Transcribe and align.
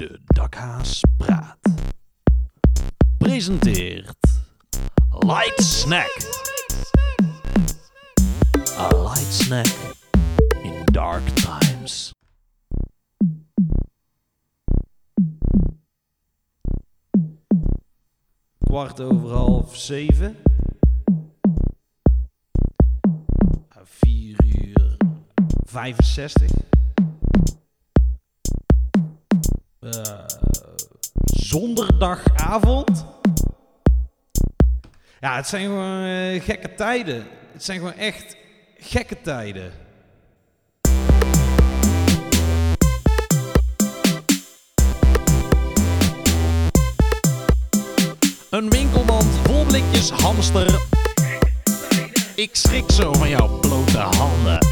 De 0.00 0.18
Dakhaas 0.34 1.00
Praat. 1.18 1.58
Presenteert 3.18 4.16
Light 5.10 5.60
Snack. 5.60 6.10
A 8.78 8.94
light 8.96 9.32
snack 9.32 9.66
in 10.62 10.84
dark 10.92 11.22
times. 11.34 12.14
kwart 18.58 19.00
over 19.00 19.34
half 19.36 19.76
zeven. 19.76 20.36
Vier 23.84 24.36
uur 24.44 24.96
65. 25.64 26.69
Uh, 29.80 29.92
zonderdagavond. 31.24 33.04
Ja, 35.20 35.36
het 35.36 35.46
zijn 35.46 35.64
gewoon 35.64 36.04
eh, 36.04 36.42
gekke 36.42 36.74
tijden. 36.74 37.26
Het 37.52 37.64
zijn 37.64 37.78
gewoon 37.78 37.94
echt 37.94 38.36
gekke 38.78 39.20
tijden. 39.20 39.72
Een 48.50 48.70
winkelmand 48.70 49.38
vol 49.44 49.64
blikjes 49.64 50.10
hamster. 50.10 50.80
Ik 52.34 52.50
schrik 52.52 52.90
zo 52.90 53.12
van 53.12 53.28
jouw 53.28 53.58
blote 53.58 53.98
handen. 53.98 54.66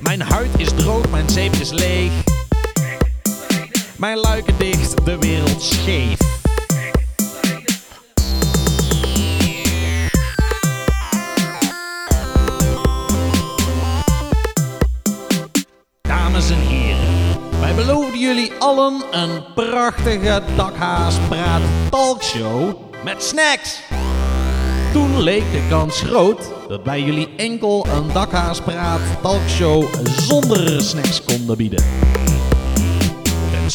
Mijn 0.00 0.20
huid 0.20 0.58
is 0.58 0.68
droog, 0.68 1.10
mijn 1.10 1.30
zeep 1.30 1.52
is 1.52 1.70
leeg. 1.70 2.41
Mijn 4.02 4.18
luiken 4.18 4.58
dicht, 4.58 5.04
de 5.04 5.18
wereld 5.18 5.62
scheef. 5.62 6.18
Dames 16.02 16.50
en 16.50 16.58
heren, 16.58 17.38
wij 17.60 17.74
beloofden 17.74 18.20
jullie 18.20 18.52
allen 18.58 19.02
een 19.10 19.44
prachtige 19.54 20.42
dakhaaspraat 20.56 21.62
talkshow 21.90 22.76
met 23.04 23.22
snacks. 23.22 23.80
Toen 24.92 25.22
leek 25.22 25.52
de 25.52 25.66
kans 25.68 26.00
groot 26.00 26.50
dat 26.68 26.80
wij 26.84 27.02
jullie 27.02 27.28
enkel 27.36 27.86
een 27.86 28.12
dakhaaspraat 28.12 29.00
talkshow 29.22 29.84
zonder 30.06 30.82
snacks 30.82 31.22
konden 31.24 31.56
bieden. 31.56 31.84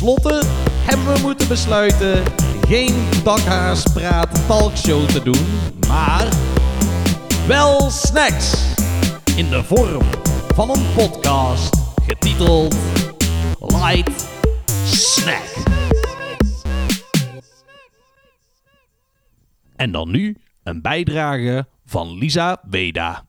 Ten 0.00 0.08
slotte 0.08 0.42
hebben 0.90 1.14
we 1.14 1.20
moeten 1.22 1.48
besluiten 1.48 2.24
geen 2.68 2.94
dakhaaspraat 3.24 4.46
talkshow 4.46 5.08
te 5.08 5.22
doen, 5.22 5.46
maar 5.88 6.28
wel 7.46 7.90
snacks 7.90 8.74
in 9.36 9.48
de 9.48 9.64
vorm 9.64 10.02
van 10.54 10.70
een 10.70 10.84
podcast 10.94 11.76
getiteld 12.06 12.76
Light 13.58 14.28
Snack. 14.84 15.64
En 19.76 19.92
dan 19.92 20.10
nu 20.10 20.36
een 20.62 20.82
bijdrage 20.82 21.66
van 21.84 22.18
Lisa 22.18 22.62
Weda. 22.70 23.26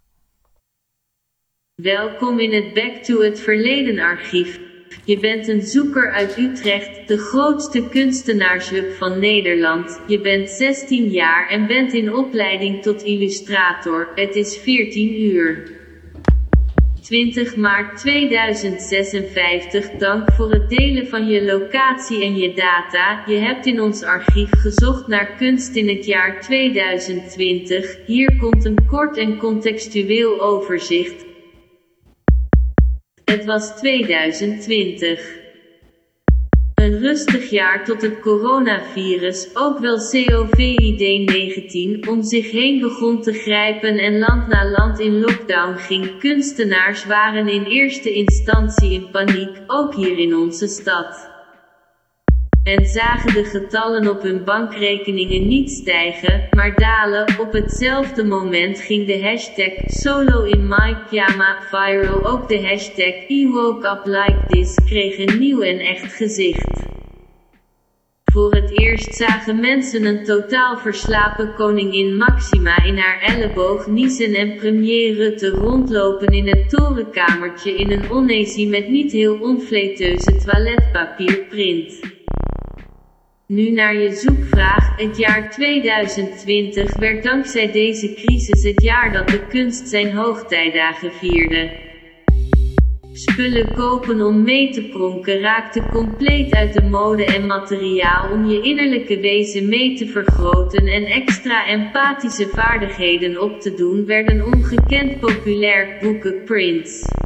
Welkom 1.76 2.40
in 2.40 2.54
het 2.54 2.74
Back 2.74 3.04
to 3.04 3.22
het 3.22 3.40
Verleden 3.40 4.00
archief. 4.00 4.71
Je 5.06 5.20
bent 5.20 5.48
een 5.48 5.62
zoeker 5.62 6.12
uit 6.12 6.38
Utrecht, 6.38 7.08
de 7.08 7.18
grootste 7.18 7.90
kunstenaarshub 7.90 8.94
van 8.94 9.20
Nederland. 9.20 10.02
Je 10.08 10.22
bent 10.22 10.50
16 10.50 11.10
jaar 11.10 11.50
en 11.50 11.68
bent 11.68 11.94
in 11.94 12.16
opleiding 12.16 12.82
tot 12.82 13.04
illustrator. 13.04 14.08
Het 14.16 14.36
is 14.36 14.58
14 14.58 15.22
uur. 15.22 15.80
20 17.02 17.56
maart 17.56 17.98
2056. 17.98 19.90
Dank 19.90 20.32
voor 20.32 20.52
het 20.52 20.70
delen 20.70 21.08
van 21.08 21.28
je 21.28 21.44
locatie 21.44 22.24
en 22.24 22.36
je 22.36 22.54
data. 22.54 23.24
Je 23.26 23.36
hebt 23.36 23.66
in 23.66 23.82
ons 23.82 24.04
archief 24.04 24.50
gezocht 24.50 25.08
naar 25.08 25.36
kunst 25.38 25.76
in 25.76 25.88
het 25.88 26.06
jaar 26.06 26.42
2020. 26.42 27.98
Hier 28.06 28.38
komt 28.38 28.66
een 28.66 28.86
kort 28.88 29.18
en 29.18 29.38
contextueel 29.38 30.42
overzicht. 30.42 31.31
Was 33.52 33.76
2020. 33.76 35.40
Een 36.76 37.00
rustig 37.00 37.50
jaar 37.50 37.86
tot 37.86 38.02
het 38.02 38.20
coronavirus, 38.20 39.50
ook 39.54 39.80
wel 39.80 39.98
COVID-19, 39.98 42.08
om 42.10 42.24
zich 42.24 42.52
heen 42.52 42.80
begon 42.80 43.22
te 43.22 43.34
grijpen 43.34 43.98
en 43.98 44.20
land 44.20 44.48
na 44.48 44.70
land 44.70 45.00
in 45.00 45.20
lockdown 45.20 45.78
ging. 45.78 46.20
Kunstenaars 46.20 47.06
waren 47.06 47.48
in 47.48 47.64
eerste 47.64 48.14
instantie 48.14 48.92
in 48.92 49.10
paniek, 49.10 49.62
ook 49.68 49.96
hier 49.96 50.18
in 50.18 50.36
onze 50.36 50.68
stad. 50.68 51.30
En 52.72 52.86
zagen 52.86 53.34
de 53.34 53.44
getallen 53.44 54.08
op 54.08 54.22
hun 54.22 54.44
bankrekeningen 54.44 55.48
niet 55.48 55.72
stijgen, 55.72 56.48
maar 56.52 56.78
dalen. 56.78 57.40
Op 57.40 57.54
hetzelfde 57.54 58.24
moment 58.24 58.80
ging 58.80 59.08
de 59.08 59.22
hashtag 59.22 59.72
solo 59.86 60.44
in 60.44 60.68
my 60.68 60.96
viral. 61.70 62.26
Ook 62.26 62.50
de 62.50 62.62
hashtag 62.68 63.30
I 63.30 63.48
woke 63.48 63.88
up 63.88 64.06
like 64.06 64.40
this 64.48 64.76
kreeg 64.86 65.18
een 65.18 65.40
nieuw 65.40 65.62
en 65.62 65.80
echt 65.80 66.14
gezicht. 66.14 66.90
Voor 68.32 68.54
het 68.54 68.80
eerst 68.80 69.16
zagen 69.16 69.60
mensen 69.60 70.06
een 70.06 70.24
totaal 70.24 70.78
verslapen 70.78 71.54
koningin 71.56 72.18
Maxima 72.18 72.84
in 72.84 72.98
haar 72.98 73.22
elleboog 73.22 73.88
niezen 73.88 74.34
en 74.34 74.56
premier 74.56 75.14
Rutte 75.14 75.50
rondlopen 75.50 76.28
in 76.28 76.48
het 76.48 76.70
torenkamertje 76.70 77.76
in 77.76 77.92
een 77.92 78.10
onesie 78.10 78.68
met 78.68 78.90
niet 78.90 79.12
heel 79.12 79.38
onfleteuze 79.40 80.36
toiletpapierprint. 80.46 82.20
Nu 83.52 83.70
naar 83.70 83.96
je 83.96 84.12
zoekvraag, 84.12 84.98
het 84.98 85.18
jaar 85.18 85.52
2020 85.52 86.96
werd 86.96 87.24
dankzij 87.24 87.72
deze 87.72 88.14
crisis 88.14 88.64
het 88.64 88.82
jaar 88.82 89.14
dat 89.14 89.28
de 89.28 89.48
kunst 89.48 89.88
zijn 89.88 90.12
hoogtijdagen 90.12 91.12
vierde. 91.12 91.72
Spullen 93.14 93.74
kopen 93.74 94.22
om 94.22 94.44
mee 94.44 94.70
te 94.70 94.82
pronken 94.82 95.40
raakte 95.40 95.88
compleet 95.92 96.54
uit 96.54 96.74
de 96.74 96.82
mode 96.82 97.26
en 97.26 97.48
materiaal 97.48 98.32
om 98.32 98.46
je 98.46 98.62
innerlijke 98.62 99.20
wezen 99.20 99.70
mee 99.70 99.96
te 99.96 100.06
vergroten 100.08 100.88
en 100.88 101.06
extra 101.06 101.68
empathische 101.68 102.48
vaardigheden 102.48 103.42
op 103.42 103.62
te 103.62 103.74
doen 103.74 104.06
werden 104.06 104.46
ongekend 104.46 105.20
populair 105.20 105.98
boeken 106.02 106.44
prints. 106.44 107.20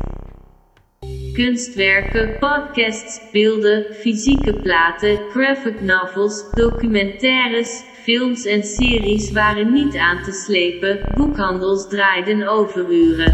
Kunstwerken, 1.35 2.38
podcasts, 2.40 3.19
beelden, 3.31 3.94
fysieke 3.94 4.53
platen, 4.53 5.19
graphic 5.31 5.81
novels, 5.81 6.44
documentaires, 6.53 7.84
films 8.03 8.46
en 8.46 8.63
series 8.63 9.31
waren 9.31 9.74
niet 9.74 9.95
aan 9.95 10.24
te 10.24 10.31
slepen, 10.31 11.00
boekhandels 11.16 11.90
draaiden 11.90 12.47
overuren. 12.47 13.34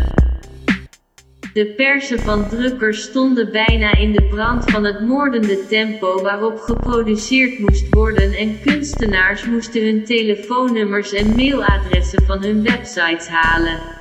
De 1.53 1.73
persen 1.75 2.19
van 2.19 2.49
drukkers 2.49 3.01
stonden 3.01 3.51
bijna 3.51 3.95
in 3.95 4.11
de 4.11 4.23
brand 4.23 4.71
van 4.71 4.83
het 4.83 5.01
moordende 5.01 5.67
tempo 5.67 6.21
waarop 6.21 6.59
geproduceerd 6.59 7.59
moest 7.59 7.93
worden 7.93 8.33
en 8.33 8.61
kunstenaars 8.65 9.45
moesten 9.45 9.85
hun 9.85 10.05
telefoonnummers 10.05 11.13
en 11.13 11.35
mailadressen 11.35 12.21
van 12.25 12.43
hun 12.43 12.63
websites 12.63 13.27
halen 13.27 14.00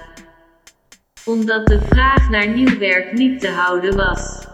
omdat 1.30 1.66
de 1.66 1.80
vraag 1.80 2.30
naar 2.30 2.48
nieuw 2.48 2.78
werk 2.78 3.12
niet 3.12 3.40
te 3.40 3.48
houden 3.48 3.96
was. 3.96 4.48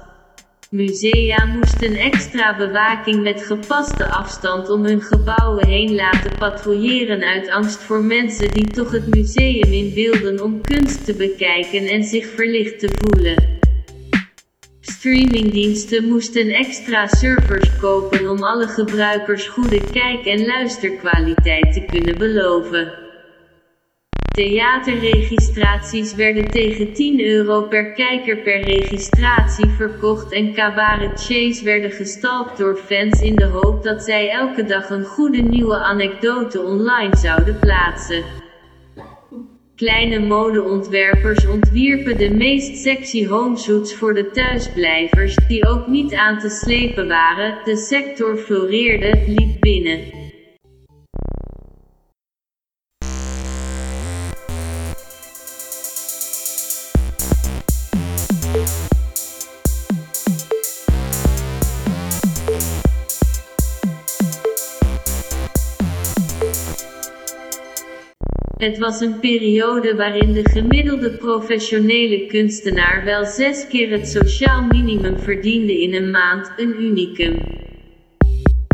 Musea 0.71 1.45
moesten 1.45 1.95
extra 1.95 2.57
bewaking 2.57 3.23
met 3.23 3.43
gepaste 3.43 4.07
afstand 4.07 4.71
om 4.71 4.85
hun 4.85 5.03
gebouwen 5.03 5.67
heen 5.67 5.95
laten 5.95 6.39
patrouilleren 6.39 7.23
uit 7.23 7.51
angst 7.51 7.79
voor 7.79 8.05
mensen 8.05 8.51
die 8.51 8.67
toch 8.67 8.91
het 8.91 9.15
museum 9.15 9.73
in 9.73 9.93
wilden 9.95 10.43
om 10.43 10.61
kunst 10.61 11.05
te 11.05 11.15
bekijken 11.15 11.87
en 11.87 12.05
zich 12.05 12.27
verlicht 12.27 12.79
te 12.79 12.89
voelen. 12.95 13.59
Streamingdiensten 14.81 16.09
moesten 16.09 16.49
extra 16.49 17.07
servers 17.07 17.77
kopen 17.81 18.29
om 18.29 18.43
alle 18.43 18.69
gebruikers 18.69 19.49
goede 19.49 19.81
kijk- 19.93 20.27
en 20.27 20.47
luisterkwaliteit 20.47 21.73
te 21.73 21.85
kunnen 21.85 22.19
beloven. 22.19 23.06
Theaterregistraties 24.37 26.15
werden 26.15 26.51
tegen 26.51 26.93
10 26.93 27.21
euro 27.21 27.63
per 27.63 27.93
kijker 27.93 28.37
per 28.37 28.61
registratie 28.61 29.69
verkocht 29.69 30.33
en 30.33 30.53
cabaretiers 30.53 31.63
werden 31.63 31.91
gestalkt 31.91 32.59
door 32.59 32.77
fans 32.77 33.21
in 33.21 33.37
de 33.37 33.45
hoop 33.45 33.83
dat 33.83 34.03
zij 34.03 34.31
elke 34.31 34.65
dag 34.65 34.91
een 34.91 35.05
goede 35.05 35.43
nieuwe 35.43 35.77
anekdote 35.77 36.61
online 36.63 37.17
zouden 37.17 37.59
plaatsen. 37.59 38.25
Kleine 39.77 40.19
modeontwerpers 40.19 41.47
ontwierpen 41.47 42.19
de 42.19 42.31
meest 42.31 42.77
sexy 42.77 43.27
homesuits 43.27 43.95
voor 43.95 44.15
de 44.15 44.31
thuisblijvers, 44.31 45.37
die 45.49 45.67
ook 45.67 45.87
niet 45.87 46.15
aan 46.15 46.39
te 46.39 46.49
slepen 46.49 47.09
waren. 47.09 47.59
De 47.65 47.77
sector 47.77 48.37
floreerde, 48.37 49.25
liep 49.27 49.61
binnen. 49.61 50.26
Het 68.57 68.79
was 68.79 69.01
een 69.01 69.21
periode 69.21 69.97
waarin 69.97 70.33
de 70.33 70.45
gemiddelde 70.45 71.11
professionele 71.11 72.27
kunstenaar 72.27 73.05
wel 73.05 73.25
zes 73.25 73.67
keer 73.69 73.91
het 73.91 74.09
sociaal 74.09 74.63
minimum 74.63 75.19
verdiende 75.19 75.81
in 75.81 75.95
een 75.95 76.11
maand, 76.11 76.53
een 76.57 76.83
unicum. 76.83 77.43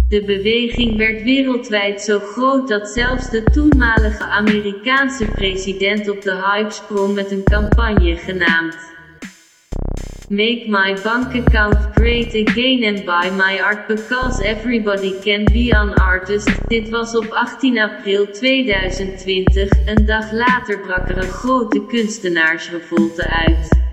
De 0.09 0.25
beweging 0.25 0.97
werd 0.97 1.23
wereldwijd 1.23 2.03
zo 2.03 2.19
groot 2.19 2.69
dat 2.69 2.89
zelfs 2.89 3.31
de 3.31 3.43
toenmalige 3.43 4.25
Amerikaanse 4.25 5.27
president 5.27 6.09
op 6.09 6.23
de 6.23 6.35
hype 6.35 6.71
sprong 6.71 7.15
met 7.15 7.31
een 7.31 7.45
campagne 7.45 8.17
genaamd 8.17 8.92
Make 10.33 10.67
my 10.67 10.95
bank 10.95 11.35
account 11.35 11.95
great 11.95 12.35
again 12.35 12.85
and 12.85 13.05
buy 13.05 13.29
my 13.29 13.61
art 13.61 13.87
because 13.87 14.41
everybody 14.41 15.21
can 15.21 15.45
be 15.45 15.73
an 15.73 15.93
artist. 16.01 16.49
Dit 16.69 16.89
was 16.89 17.15
op 17.17 17.31
18 17.31 17.79
april 17.79 18.27
2020. 18.31 19.69
Een 19.85 20.07
dag 20.07 20.33
later 20.33 20.79
brak 20.79 21.09
er 21.09 21.17
een 21.17 21.33
grote 21.33 21.87
kunstenaarsrevolte 21.87 23.29
uit. 23.29 23.92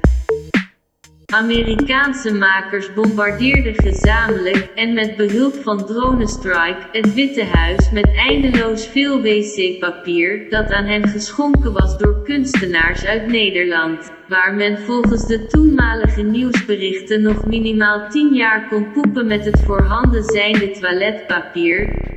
Amerikaanse 1.29 2.33
makers 2.33 2.93
bombardeerden 2.93 3.75
gezamenlijk, 3.75 4.69
en 4.75 4.93
met 4.93 5.15
behulp 5.15 5.55
van 5.55 5.85
dronestrike, 5.85 6.87
het 6.91 7.13
Witte 7.13 7.43
Huis 7.43 7.91
met 7.91 8.15
eindeloos 8.15 8.87
veel 8.87 9.21
wc-papier, 9.21 10.49
dat 10.49 10.71
aan 10.71 10.85
hen 10.85 11.07
geschonken 11.07 11.73
was 11.73 11.97
door 11.97 12.23
kunstenaars 12.23 13.05
uit 13.05 13.27
Nederland, 13.27 14.11
waar 14.27 14.53
men 14.53 14.79
volgens 14.79 15.25
de 15.25 15.45
toenmalige 15.45 16.21
nieuwsberichten 16.21 17.21
nog 17.21 17.45
minimaal 17.45 18.09
10 18.09 18.33
jaar 18.33 18.67
kon 18.67 18.91
poepen 18.91 19.27
met 19.27 19.45
het 19.45 19.59
voorhanden 19.59 20.23
zijnde 20.23 20.71
toiletpapier, 20.71 22.08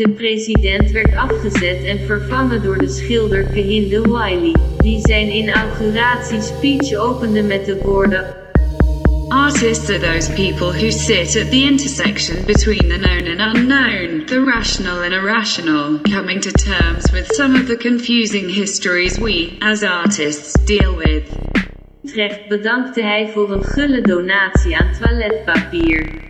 de 0.00 0.08
president 0.08 0.90
werd 0.90 1.14
afgezet 1.14 1.84
en 1.84 1.98
vervangen 1.98 2.62
door 2.62 2.78
de 2.78 2.88
schilder 2.88 3.44
Kehinde 3.44 4.00
Wiley, 4.00 4.56
die 4.82 5.00
zijn 5.00 5.28
inauguratiespeech 5.28 6.94
opende 6.94 7.42
met 7.42 7.66
de 7.66 7.76
woorden 7.82 8.34
Artists 9.28 9.90
are 9.90 9.98
those 9.98 10.32
people 10.32 10.72
who 10.72 10.90
sit 10.90 11.36
at 11.36 11.50
the 11.50 11.64
intersection 11.64 12.44
between 12.46 12.88
the 12.88 12.98
known 12.98 13.26
and 13.28 13.40
unknown, 13.56 14.26
the 14.26 14.44
rational 14.44 15.02
and 15.02 15.14
irrational, 15.14 15.98
coming 15.98 16.40
to 16.40 16.50
terms 16.50 17.12
with 17.12 17.26
some 17.34 17.54
of 17.54 17.66
the 17.66 17.76
confusing 17.76 18.48
histories 18.48 19.18
we, 19.18 19.56
as 19.60 19.82
artists, 19.82 20.64
deal 20.64 20.96
with. 20.96 21.38
Terecht 22.04 22.48
bedankte 22.48 23.02
hij 23.02 23.28
voor 23.32 23.52
een 23.52 23.64
gulle 23.64 24.00
donatie 24.00 24.76
aan 24.76 24.92
toiletpapier. 25.00 26.29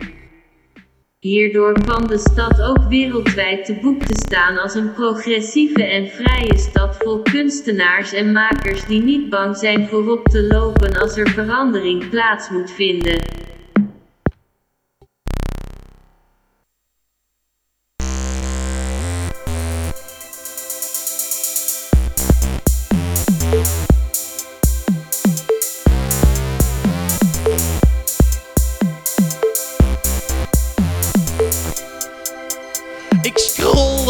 Hierdoor 1.21 1.73
kwam 1.73 2.07
de 2.07 2.17
stad 2.17 2.61
ook 2.61 2.83
wereldwijd 2.89 3.65
te 3.65 3.79
boek 3.81 4.03
te 4.03 4.13
staan 4.13 4.57
als 4.57 4.75
een 4.75 4.93
progressieve 4.93 5.83
en 5.83 6.07
vrije 6.07 6.57
stad 6.57 6.97
vol 6.97 7.21
kunstenaars 7.21 8.13
en 8.13 8.31
makers 8.31 8.85
die 8.85 9.01
niet 9.01 9.29
bang 9.29 9.57
zijn 9.57 9.87
voorop 9.87 10.27
te 10.27 10.43
lopen 10.43 10.97
als 10.97 11.17
er 11.17 11.29
verandering 11.29 12.09
plaats 12.09 12.49
moet 12.49 12.71
vinden. 12.71 13.21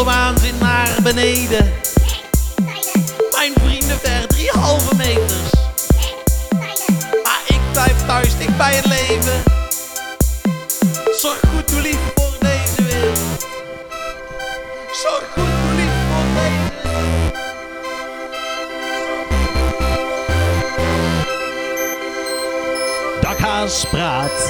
Waanzin 0.04 0.58
naar 0.60 0.98
beneden. 1.04 1.74
Mijn 3.32 3.54
vrienden 3.64 4.00
ver 4.00 4.28
drie 4.28 4.50
halve 4.50 4.96
meters. 4.96 5.52
Maar 7.24 7.42
ik 7.46 7.60
blijf 7.72 8.06
thuis 8.06 8.38
dicht 8.38 8.58
bij 8.58 8.74
het 8.76 8.86
leven. 8.86 9.44
Zorg 11.20 11.40
goed 11.56 11.72
hoe 11.72 11.82
lief 11.82 12.00
voor 12.16 12.36
deze 12.40 12.84
wereld. 12.84 13.48
Zorg 15.04 15.24
goed 15.34 15.44
hoe 15.44 15.76
lief 15.76 15.92
voor 16.10 16.26
deze 16.34 16.70
Dakhaas 23.22 23.86
praat. 23.86 24.50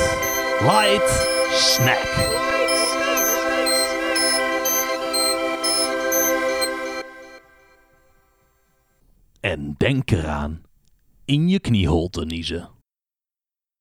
Light 0.59 1.27
snack. 1.51 2.60
Denk 9.81 10.11
eraan 10.11 10.61
in 11.25 11.49
je 11.49 11.59
kniehol 11.59 12.09
te 12.09 12.25
niezen. 12.25 12.80